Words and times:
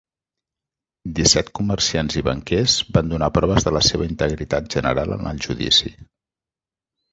Disset 1.19 1.51
comerciants 1.59 2.17
i 2.21 2.23
banquers 2.29 2.79
van 2.97 3.13
donar 3.13 3.29
proves 3.37 3.69
de 3.69 3.75
la 3.77 3.83
seva 3.91 4.09
integritat 4.15 4.73
general 4.79 5.17
en 5.19 5.33
el 5.35 5.45
judici. 5.49 5.97